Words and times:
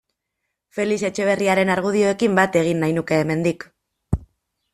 Felix 0.77 1.03
Etxeberriaren 1.09 1.71
argudioekin 1.73 2.39
bat 2.41 2.59
egin 2.63 2.83
nahi 2.85 2.97
nuke 2.97 3.21
hemendik. 3.23 3.69